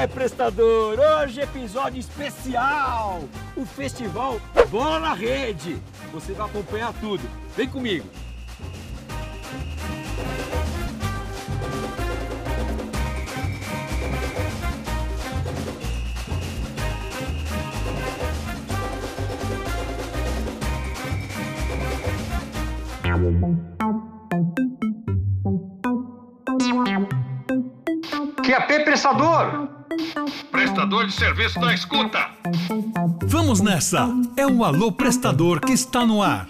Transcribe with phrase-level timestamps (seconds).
[0.00, 3.20] É, prestador, hoje episódio especial,
[3.54, 5.76] o festival Bola na Rede.
[6.10, 7.22] Você vai acompanhar tudo.
[7.54, 8.06] Vem comigo.
[28.42, 29.79] QAP Prestador!
[30.50, 32.30] Prestador de serviço da escuta.
[33.24, 34.08] Vamos nessa!
[34.36, 36.46] É o Alô Prestador que está no ar.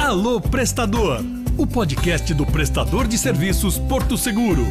[0.00, 1.20] Alô Prestador,
[1.56, 4.64] o podcast do prestador de serviços Porto Seguro.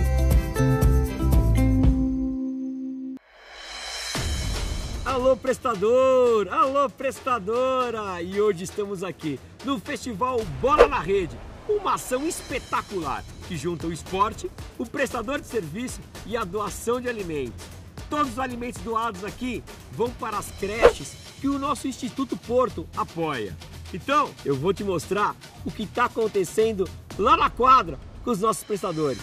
[5.05, 8.21] Alô prestador, alô prestadora!
[8.21, 11.35] E hoje estamos aqui no Festival Bola na Rede,
[11.67, 17.09] uma ação espetacular que junta o esporte, o prestador de serviço e a doação de
[17.09, 17.65] alimentos.
[18.09, 23.55] Todos os alimentos doados aqui vão para as creches que o nosso Instituto Porto apoia.
[23.93, 28.63] Então, eu vou te mostrar o que está acontecendo lá na quadra com os nossos
[28.63, 29.21] prestadores.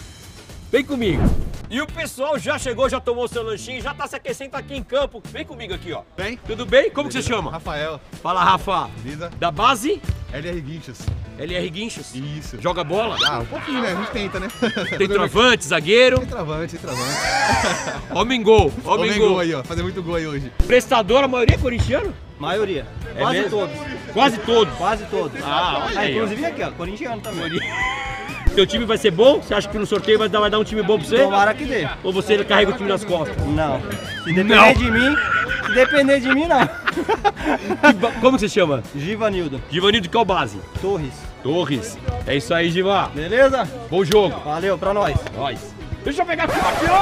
[0.71, 1.40] Vem comigo!
[1.73, 4.83] E o pessoal já chegou, já tomou seu lanchinho, já tá se aquecendo aqui em
[4.83, 5.23] campo.
[5.31, 6.01] Vem comigo aqui, ó.
[6.17, 6.37] Bem?
[6.45, 6.91] Tudo bem?
[6.91, 7.49] Como que você chama?
[7.49, 8.89] Rafael, Fala, Rafa.
[8.97, 10.01] Vida, Da base,
[10.33, 10.99] LR Guinchos.
[11.39, 12.13] LR Guinchos.
[12.13, 12.61] Isso.
[12.61, 13.15] Joga bola.
[13.25, 13.93] Ah, um pouquinho, né?
[13.93, 14.49] A gente tenta, né?
[14.97, 16.19] Tem travante, zagueiro.
[16.19, 17.17] Tem travante, tem travante.
[18.13, 18.71] Homem gol.
[18.83, 19.29] Homem Homem gol.
[19.29, 19.63] gol aí, ó.
[19.63, 20.51] Fazer muito gol aí hoje.
[20.67, 22.13] Prestador, a maioria é corintiano?
[22.37, 22.85] Maioria.
[23.15, 23.49] É quase mesmo?
[23.49, 23.75] todos.
[24.13, 24.73] Quase todos.
[24.77, 25.41] Quase todos.
[25.41, 26.15] Ah, Ah, aí, ó.
[26.17, 27.49] inclusive aqui, ó, corintiano também.
[28.55, 29.41] Teu time vai ser bom?
[29.41, 31.17] Você acha que no sorteio vai dar, vai dar um time bom pra você?
[31.19, 31.87] Tomara que dê.
[32.03, 33.35] Ou você carrega o time nas costas?
[33.47, 33.81] Não.
[34.23, 34.73] Se depender Não.
[34.73, 35.15] de mim,
[35.65, 36.69] se depender de mim, não.
[38.19, 38.83] Como que você chama?
[38.95, 40.59] Givanildo Givanildo de qual base?
[40.81, 41.13] Torres.
[41.41, 41.97] Torres.
[42.27, 43.09] É isso aí, Giva.
[43.15, 43.67] Beleza?
[43.89, 44.37] Bom jogo.
[44.43, 45.15] Valeu, pra nós.
[45.35, 45.73] Nós.
[46.03, 46.57] Deixa eu pegar aqui.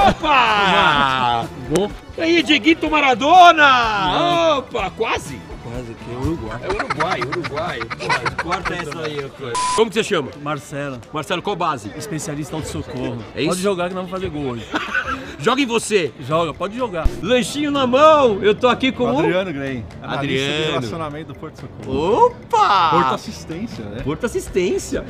[0.10, 1.46] Opa!
[1.70, 1.90] Bom.
[2.18, 4.58] E aí, Dieguito Maradona!
[4.60, 5.40] Opa, quase.
[5.84, 6.60] Que é Uruguai.
[6.64, 7.80] É Uruguai, Uruguai.
[8.44, 9.54] Corta essa aí, rapaz.
[9.76, 10.30] Como que você chama?
[10.42, 11.92] Marcelo, Marcelo, qual base?
[11.96, 13.24] especialista de socorro.
[13.36, 13.50] É isso?
[13.50, 14.66] Pode jogar que não vamos fazer gol hoje.
[15.40, 16.12] Joga em você.
[16.20, 17.08] Joga, pode jogar.
[17.22, 18.44] Lanchinho na mão.
[18.44, 19.20] Eu tô aqui com o...
[19.20, 19.86] Adriano Grey.
[20.02, 20.66] Adriano.
[20.66, 22.26] de relacionamento do Porto Socorro.
[22.26, 22.90] Opa!
[22.90, 24.02] Porto Assistência, né?
[24.04, 25.06] Porto Assistência.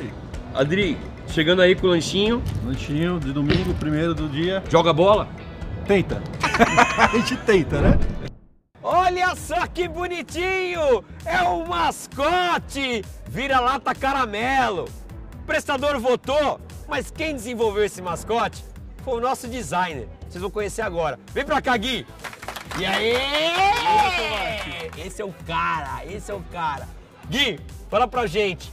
[0.54, 0.96] Adri,
[1.28, 2.40] chegando aí com o lanchinho.
[2.64, 4.62] Lanchinho de domingo, primeiro do dia.
[4.70, 5.28] Joga bola.
[5.84, 6.22] Tenta.
[6.96, 7.98] a gente tenta, né?
[8.82, 11.04] Olha só que bonitinho!
[11.24, 13.04] É o mascote!
[13.28, 14.88] Vira-lata caramelo.
[15.34, 16.58] O prestador votou,
[16.88, 18.64] mas quem desenvolveu esse mascote
[19.04, 20.08] foi o nosso designer.
[20.28, 21.18] Vocês vão conhecer agora.
[21.32, 22.06] Vem pra cá, Gui!
[22.78, 23.14] E aí?
[24.96, 26.88] Esse é o cara, esse é o cara.
[27.28, 28.72] Gui, fala pra gente.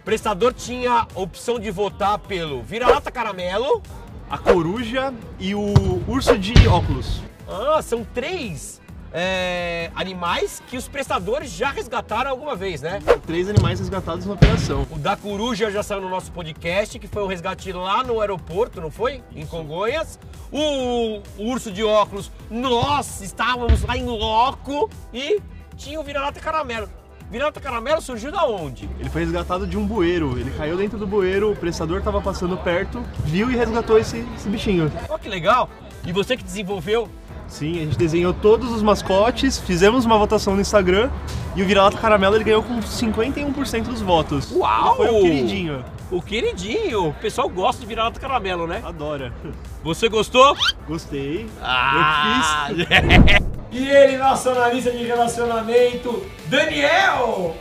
[0.00, 3.80] O prestador tinha a opção de votar pelo vira-lata caramelo.
[4.28, 5.72] a coruja e o
[6.08, 7.20] urso de óculos.
[7.48, 8.80] Ah, são três
[9.12, 13.00] é, animais que os prestadores já resgataram alguma vez, né?
[13.26, 14.86] Três animais resgatados na operação.
[14.90, 18.80] O da coruja já saiu no nosso podcast, que foi um resgate lá no aeroporto,
[18.80, 19.22] não foi?
[19.34, 20.18] Em Congonhas.
[20.52, 25.40] O, o urso de óculos, nós estávamos lá em loco e
[25.76, 26.88] tinha o vira-lata caramelo.
[27.28, 28.88] Vira-lata caramelo surgiu da onde?
[29.00, 30.38] Ele foi resgatado de um bueiro.
[30.38, 34.48] Ele caiu dentro do bueiro, o prestador estava passando perto, viu e resgatou esse, esse
[34.48, 34.90] bichinho.
[35.08, 35.68] Olha que legal!
[36.06, 37.08] E você que desenvolveu
[37.48, 41.10] Sim, a gente desenhou todos os mascotes, fizemos uma votação no Instagram
[41.54, 44.52] e o vira-lata caramelo ele ganhou com 51% dos votos.
[44.52, 44.96] Uau!
[44.96, 45.84] Foi o queridinho.
[46.10, 47.08] o queridinho.
[47.08, 48.82] O pessoal gosta de vira-lata caramelo, né?
[48.84, 49.32] Adora.
[49.82, 50.56] Você gostou?
[50.86, 51.46] Gostei.
[51.62, 52.68] Ah!
[53.70, 57.56] e ele, nosso analista de relacionamento, Daniel!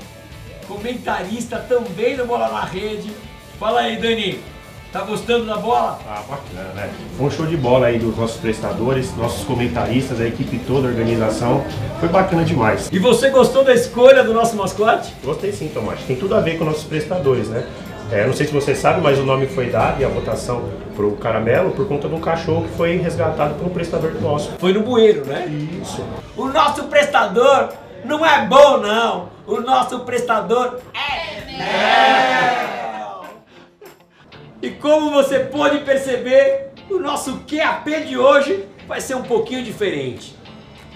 [0.68, 3.14] Comentarista também no Bola na Rede.
[3.60, 4.55] Fala aí, Dani.
[4.96, 6.00] Tá gostando da bola?
[6.08, 6.90] Ah, bacana, né?
[7.18, 10.90] Foi um show de bola aí dos nossos prestadores, nossos comentaristas, a equipe toda, a
[10.90, 11.66] organização.
[12.00, 12.88] Foi bacana demais.
[12.94, 15.14] E você gostou da escolha do nosso mascote?
[15.22, 16.00] Gostei sim, Tomás.
[16.08, 17.68] Tem tudo a ver com nossos prestadores, né?
[18.10, 20.64] É, não sei se você sabe, mas o nome foi dado e a votação
[20.96, 24.54] pro Caramelo por conta de um cachorro que foi resgatado por um prestador nosso.
[24.58, 25.46] Foi no bueiro, né?
[25.82, 26.02] Isso.
[26.38, 27.68] O nosso prestador
[28.06, 29.28] não é bom, não.
[29.46, 32.85] O nosso prestador é mel.
[34.66, 40.36] E como você pode perceber, o nosso QAP de hoje vai ser um pouquinho diferente.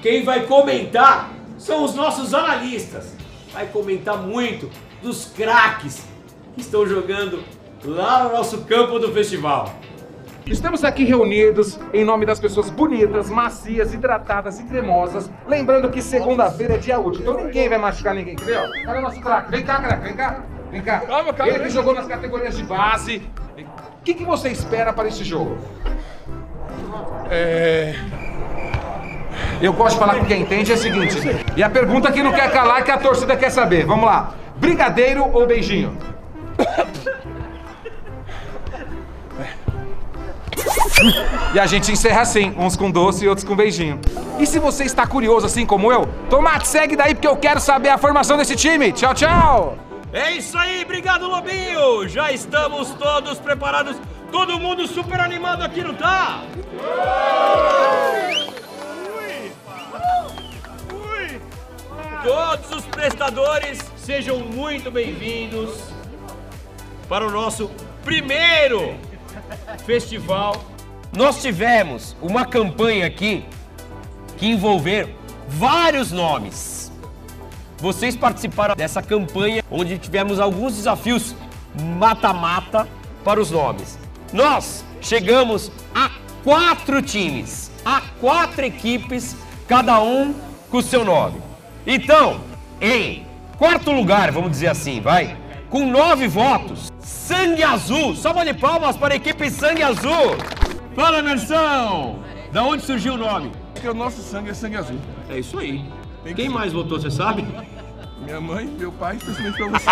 [0.01, 3.13] Quem vai comentar são os nossos analistas.
[3.53, 4.71] Vai comentar muito
[5.03, 6.03] dos craques
[6.55, 7.43] que estão jogando
[7.85, 9.71] lá no nosso campo do festival.
[10.47, 15.29] Estamos aqui reunidos em nome das pessoas bonitas, macias, hidratadas e cremosas.
[15.47, 18.63] Lembrando que segunda-feira é dia útil, então ninguém vai machucar ninguém, entendeu?
[18.83, 19.51] Cadê o nosso craque?
[19.51, 20.43] Vem cá, craque, vem cá.
[20.71, 20.99] Vem cá.
[21.01, 21.53] Calma, calma.
[21.53, 23.21] Ele que jogou nas categorias de base.
[23.63, 25.57] O que, que você espera para esse jogo?
[27.29, 27.95] É.
[29.61, 31.17] Eu gosto de falar com quem entende é o seguinte.
[31.55, 33.85] E a pergunta que não quer calar que a torcida quer saber.
[33.85, 34.33] Vamos lá.
[34.55, 35.97] Brigadeiro ou beijinho?
[41.53, 43.99] E a gente encerra assim, uns com doce e outros com beijinho.
[44.37, 47.89] E se você está curioso assim como eu, Tomate, segue daí porque eu quero saber
[47.89, 48.91] a formação desse time.
[48.91, 49.88] Tchau, tchau!
[50.11, 52.07] É isso aí, obrigado Lobinho!
[52.07, 53.95] Já estamos todos preparados,
[54.31, 56.43] todo mundo super animado aqui, não tá?
[62.23, 65.79] Todos os prestadores, sejam muito bem-vindos
[67.07, 67.69] para o nosso
[68.03, 68.95] primeiro
[69.85, 70.63] festival.
[71.15, 73.45] Nós tivemos uma campanha aqui
[74.37, 75.07] que envolver
[75.47, 76.78] vários nomes.
[77.79, 81.35] Vocês participaram dessa campanha onde tivemos alguns desafios
[81.97, 82.87] mata-mata
[83.23, 83.97] para os nomes.
[84.33, 86.11] Nós chegamos a
[86.43, 89.35] quatro times, a quatro equipes,
[89.67, 90.35] cada um
[90.69, 91.41] com o seu nome.
[91.87, 92.41] Então,
[92.81, 93.25] em
[93.57, 95.37] quarto lugar, vamos dizer assim, vai,
[95.69, 98.15] com nove votos, Sangue Azul.
[98.15, 100.35] Salva de palmas para a equipe Sangue Azul.
[100.95, 102.19] Fala, Mersão!
[102.51, 103.51] Da onde surgiu o nome?
[103.73, 104.99] Porque o nosso sangue é sangue azul.
[105.29, 105.85] É isso aí.
[106.35, 107.45] Quem mais votou, você sabe?
[108.21, 109.89] Minha mãe, meu pai, especialmente pra você.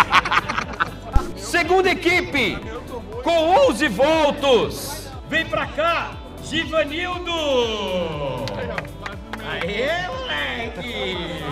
[1.36, 2.58] Segunda equipe,
[3.22, 5.10] com 11 votos.
[5.28, 6.12] Vem pra cá,
[6.44, 7.32] Givanildo.
[9.50, 11.44] Aê, moleque.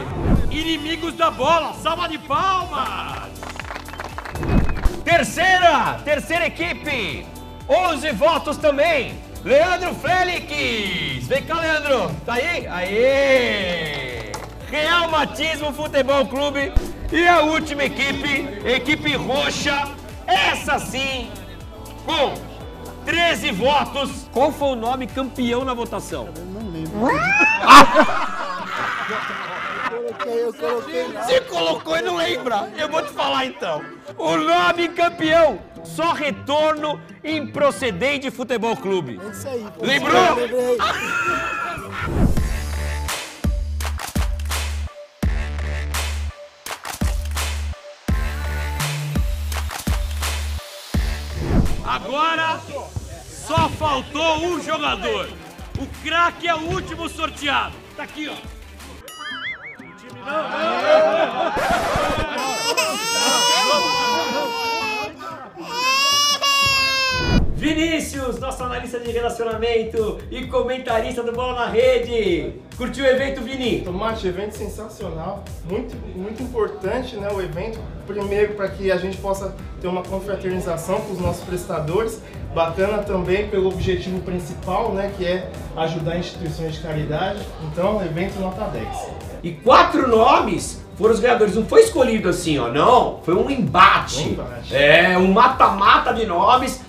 [0.51, 3.31] Inimigos da bola, salva de palmas.
[5.05, 7.27] Terceira, terceira equipe,
[7.69, 9.19] 11 votos também.
[9.45, 11.27] Leandro Félix.
[11.27, 12.11] Vem cá, Leandro.
[12.25, 12.67] Tá aí?
[12.67, 13.96] Aê!
[14.71, 16.73] Real Matismo Futebol Clube.
[17.13, 19.89] E a última equipe, equipe roxa,
[20.27, 21.31] essa sim,
[22.05, 22.35] com
[23.05, 24.29] 13 votos.
[24.33, 26.29] Qual foi o nome campeão na votação?
[26.37, 27.09] Eu não lembro.
[31.27, 33.83] Se colocou e não lembra, eu vou te falar então.
[34.19, 39.21] O nome campeão, só retorno improcedente Futebol Clube.
[39.25, 39.67] É isso aí.
[39.81, 40.35] Lembrou?
[40.35, 40.77] Lembrei.
[53.47, 55.29] Só faltou um jogador.
[55.79, 57.75] O craque é o último sorteado.
[57.97, 58.35] Tá aqui, ó.
[67.57, 72.53] Vinícius, nosso analista de relacionamento e comentarista do Bola na Rede.
[72.77, 73.81] Curtiu o evento, Vini?
[73.81, 77.79] Tomate, evento sensacional, muito, muito importante né, o evento.
[78.07, 82.21] Primeiro, para que a gente possa ter uma confraternização com os nossos prestadores.
[82.55, 87.41] Bacana também pelo objetivo principal, né, que é ajudar instituições de caridade.
[87.73, 88.87] Então, evento nota 10.
[89.43, 91.55] E quatro nomes foram os ganhadores.
[91.55, 92.69] Não foi escolhido assim, ó.
[92.69, 93.21] Não.
[93.23, 94.25] Foi um embate.
[94.25, 94.77] Um embate.
[94.77, 96.85] É, um mata-mata de nomes.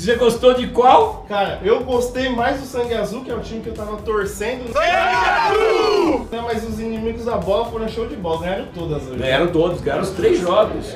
[0.00, 1.26] Você gostou de qual?
[1.28, 4.72] Cara, eu gostei mais do Sangue Azul, que é o time que eu tava torcendo.
[4.72, 6.28] Sangue Azul!
[6.42, 9.18] Mas os inimigos da bola foram show de bola, ganharam todas hoje.
[9.18, 10.86] Ganharam todos, ganharam os três jogos.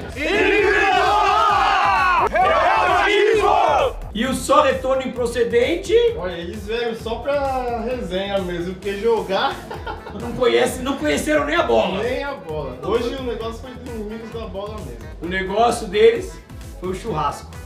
[4.15, 9.55] E o só retorno improcedente Olha, eles vieram só pra resenha mesmo, porque jogar
[10.19, 12.03] não, conhece, não conheceram nem a bola.
[12.03, 12.79] nem a bola.
[12.82, 15.05] Hoje o negócio foi dos inimigos da bola mesmo.
[15.20, 16.32] O negócio deles
[16.81, 17.64] foi o churrasco.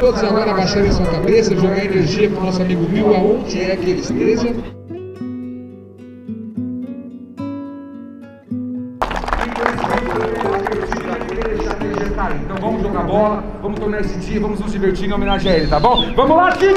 [0.00, 4.00] Todos agora abaixarem sua cabeça, jogar energia pro nosso amigo Will aonde é que ele
[4.00, 4.48] esteja.
[12.44, 15.66] Então vamos jogar bola, vamos tornar esse dia, vamos nos divertir em homenagem a ele,
[15.66, 16.12] tá bom?
[16.14, 16.74] Vamos lá, time!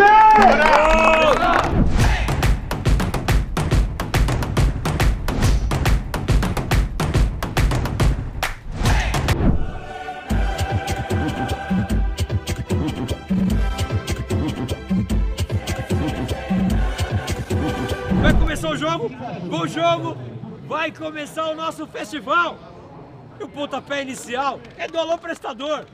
[18.98, 19.10] Com
[19.50, 20.16] bom jogo,
[20.68, 22.58] vai começar o nosso festival.
[23.38, 25.86] E o pontapé inicial é do Alô Prestador.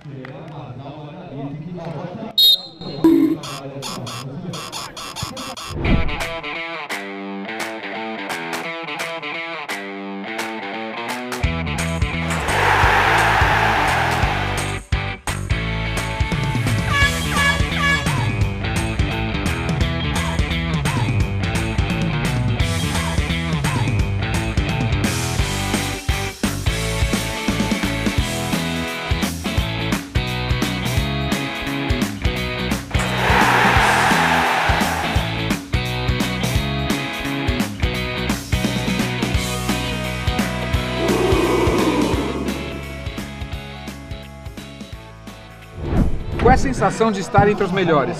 [46.73, 48.17] Sensação de estar entre os melhores?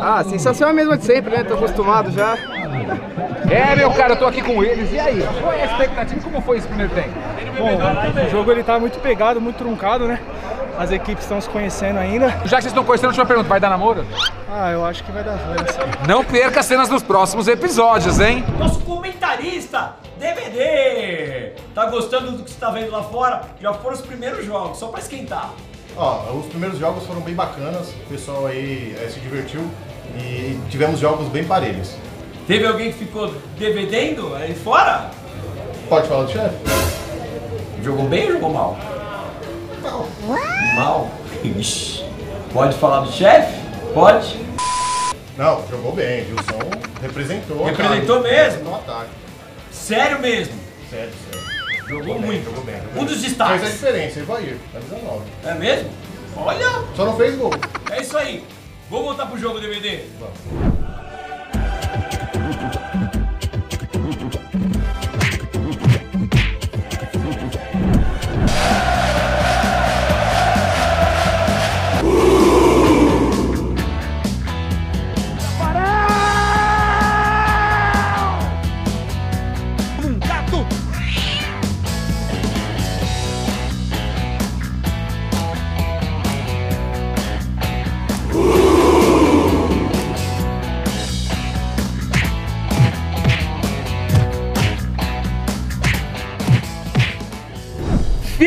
[0.00, 1.42] Ah, a sensação é a mesma de sempre, né?
[1.42, 2.36] Tô acostumado já.
[3.50, 4.92] É, meu cara, eu tô aqui com eles.
[4.92, 5.26] E aí?
[5.40, 6.20] Qual é a expectativa?
[6.20, 7.10] Como foi esse primeiro tempo?
[7.58, 10.20] Bom, o jogo ele tá muito pegado, muito truncado, né?
[10.78, 12.28] As equipes estão se conhecendo ainda.
[12.44, 14.06] Já que vocês estão conhecendo, deixa eu pergunta, vai dar namoro?
[14.48, 15.38] Ah, eu acho que vai dar,
[15.72, 16.06] certo.
[16.06, 18.44] Não perca as cenas dos próximos episódios, hein?
[18.58, 21.52] Nosso comentarista, DVD!
[21.74, 23.40] Tá gostando do que você tá vendo lá fora?
[23.60, 25.50] Já foram os primeiros jogos, só pra esquentar.
[25.96, 29.62] Ó, os primeiros jogos foram bem bacanas, o pessoal aí eh, se divertiu
[30.14, 31.96] e tivemos jogos bem parelhos.
[32.46, 35.10] Teve alguém que ficou DVDendo aí fora?
[35.88, 36.56] Pode falar do chefe?
[37.82, 38.76] Jogou bem ou jogou mal?
[40.74, 41.10] Mal?
[41.42, 42.04] Ixi.
[42.52, 43.58] Pode falar do chefe?
[43.94, 44.38] Pode?
[45.36, 47.64] Não, jogou bem, Gilson representou.
[47.64, 48.64] Representou cara, mesmo?
[48.64, 49.10] No ataque.
[49.70, 50.54] Sério mesmo?
[50.90, 51.45] Sério, sério.
[51.88, 52.44] Jogou muito.
[52.44, 53.60] Jogou bem, jogou Um dos destaques.
[53.60, 55.24] Fez a diferença, Evair, tá 19.
[55.44, 55.90] É mesmo?
[56.36, 56.84] Olha!
[56.94, 57.50] Só não fez gol.
[57.90, 58.44] É isso aí.
[58.90, 60.04] Vamos voltar pro jogo DVD?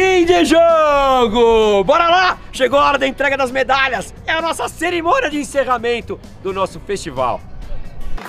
[0.10, 1.84] Fim de jogo!
[1.84, 2.40] Bora lá!
[2.52, 4.12] Chegou a hora da entrega das medalhas!
[4.26, 7.40] É a nossa cerimônia de encerramento do nosso festival.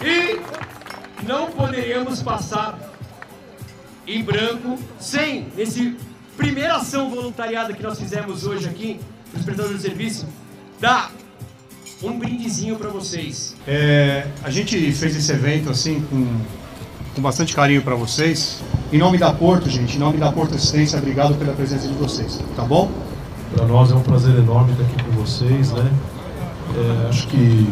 [0.02, 0.38] E
[1.26, 2.78] não poderíamos passar
[4.06, 5.96] em branco sem esse
[6.36, 9.00] primeira ação voluntariada que nós fizemos hoje aqui,
[9.32, 10.28] nos prestadores de serviço,
[10.78, 11.10] dar
[12.02, 13.56] um brindezinho para vocês.
[13.66, 16.40] É, a gente fez esse evento assim com,
[17.14, 18.60] com bastante carinho para vocês.
[18.92, 22.40] Em nome da Porto, gente, em nome da Porto Assistência, obrigado pela presença de vocês,
[22.56, 22.90] tá bom?
[23.54, 25.90] Para nós é um prazer enorme estar aqui com vocês, né?
[26.76, 27.68] É, acho que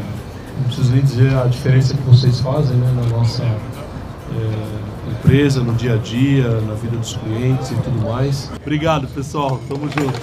[0.57, 5.75] não preciso nem dizer a diferença que vocês fazem né, na nossa é, empresa, no
[5.75, 8.51] dia a dia, na vida dos clientes e tudo mais.
[8.61, 9.61] Obrigado, pessoal.
[9.69, 10.19] Tamo junto.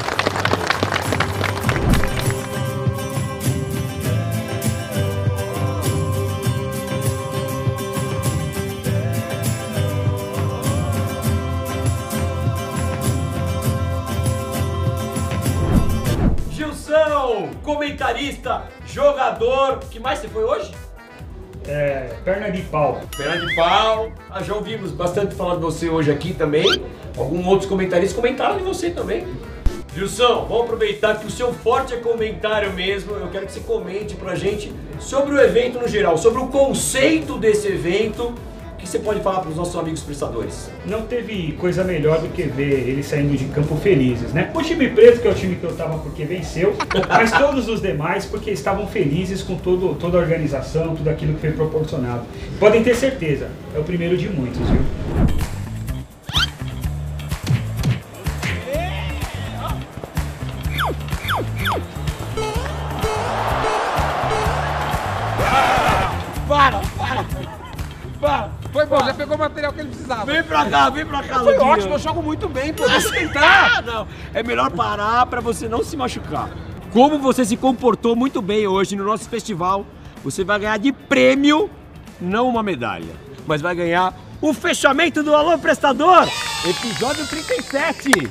[17.62, 20.72] Comentarista, jogador, que mais você foi hoje?
[21.66, 23.00] É, perna de pau.
[23.16, 24.12] Perna de pau.
[24.30, 26.82] Ah, já ouvimos bastante falar de você hoje aqui também.
[27.16, 29.26] Alguns outros comentaristas comentaram de você também.
[29.94, 33.14] Gilson, vamos aproveitar que o seu forte é comentário mesmo.
[33.14, 37.38] Eu quero que você comente pra gente sobre o evento no geral, sobre o conceito
[37.38, 38.34] desse evento.
[38.84, 40.70] O que você pode falar para os nossos amigos prestadores?
[40.84, 44.50] Não teve coisa melhor do que ver eles saindo de campo felizes, né?
[44.54, 46.76] O time preto, que é o time que eu tava porque venceu,
[47.08, 51.40] mas todos os demais porque estavam felizes com todo, toda a organização, tudo aquilo que
[51.40, 52.26] foi proporcionado.
[52.60, 55.33] Podem ter certeza, é o primeiro de muitos, viu?
[70.70, 72.84] Cá, vem pra cá, Foi ótimo, eu jogo muito bem, pô.
[72.88, 73.82] Ah, Deixa eu tentar.
[73.82, 74.06] não.
[74.32, 76.48] É melhor parar pra você não se machucar.
[76.92, 79.84] Como você se comportou muito bem hoje no nosso festival,
[80.22, 81.68] você vai ganhar de prêmio,
[82.20, 83.14] não uma medalha,
[83.46, 86.28] mas vai ganhar o fechamento do Alô Prestador,
[86.64, 88.30] episódio 37.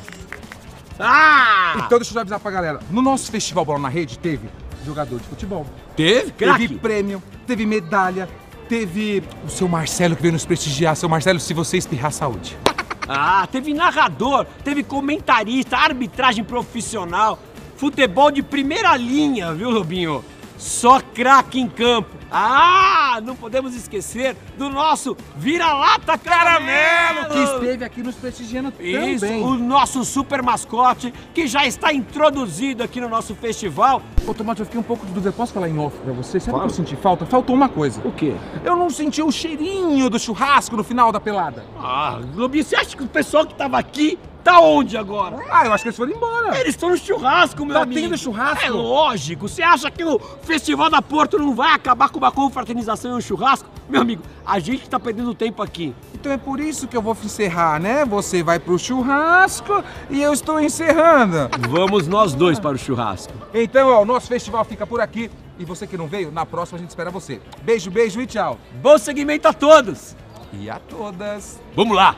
[1.00, 1.74] Ah!
[1.86, 2.80] Então deixa eu avisar pra galera.
[2.90, 4.48] No nosso festival Bola na Rede teve
[4.86, 5.66] jogador de futebol.
[5.96, 6.32] Teve?
[6.32, 6.68] Craque?
[6.68, 8.30] Teve prêmio, teve medalha,
[8.67, 10.96] teve o seu Marcelo que veio nos prestigiar.
[10.96, 12.58] Seu Marcelo, se você espirrar, saúde.
[13.05, 17.38] Ah, teve narrador, teve comentarista, arbitragem profissional,
[17.75, 20.24] futebol de primeira linha, viu, Rubinho?
[20.57, 22.10] Só craque em campo.
[22.31, 29.43] Ah, não podemos esquecer do nosso vira-lata caramelo, Que esteve aqui nos prestigiando Isso, também.
[29.43, 34.01] o nosso super mascote que já está introduzido aqui no nosso festival.
[34.25, 35.31] Ô, Tomate, eu fiquei um pouco de dúvida.
[35.31, 36.39] Posso falar em off pra você?
[36.39, 37.25] Sabe o que eu senti falta?
[37.25, 38.01] Faltou uma coisa.
[38.03, 38.33] O quê?
[38.63, 41.65] Eu não senti o cheirinho do churrasco no final da pelada.
[41.77, 45.38] Ah, Globinho, você acha que o pessoal que tava aqui Tá onde agora?
[45.50, 46.57] Ah, eu acho que eles foram embora.
[46.59, 48.01] Eles estão no churrasco, meu Tá amigo.
[48.01, 48.65] tendo churrasco?
[48.65, 49.47] É lógico.
[49.47, 53.21] Você acha que o Festival da Porto não vai acabar com uma confraternização e um
[53.21, 53.69] churrasco?
[53.88, 55.95] Meu amigo, a gente tá perdendo tempo aqui.
[56.13, 58.03] Então é por isso que eu vou encerrar, né?
[58.03, 61.50] Você vai pro churrasco e eu estou encerrando.
[61.69, 63.33] Vamos nós dois para o churrasco.
[63.53, 65.31] Então, ó, o nosso festival fica por aqui.
[65.57, 67.39] E você que não veio, na próxima a gente espera você.
[67.62, 68.57] Beijo, beijo e tchau.
[68.81, 70.15] Bom segmento a todos.
[70.51, 71.62] E a todas.
[71.75, 72.15] Vamos lá.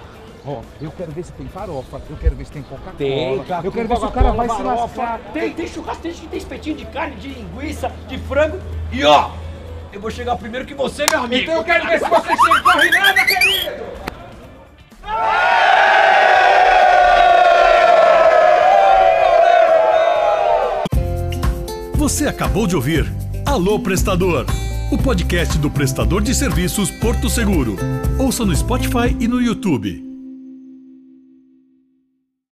[0.48, 2.96] Ó, eu quero ver se tem farofa, eu quero ver se tem Coca-Cola.
[2.98, 3.66] Tem, cara.
[3.66, 5.02] Eu quero ver se o cara vai se farofa.
[5.02, 5.20] lascar.
[5.34, 8.60] Tem, tem churrasco, tem, tem espetinho de carne, de linguiça, de frango.
[8.92, 9.32] E ó,
[9.92, 11.44] eu vou chegar primeiro que você, meu amigo.
[11.44, 13.86] Então eu quero ver se você chega corre nada, querido!
[21.98, 23.12] Você acabou de ouvir
[23.46, 24.46] Alô Prestador,
[24.92, 27.75] o podcast do prestador de serviços Porto Seguro.
[28.20, 30.15] Ouça no Spotify e no YouTube.